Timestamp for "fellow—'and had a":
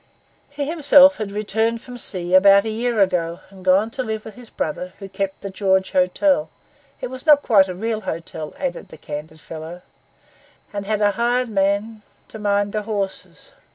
9.39-11.11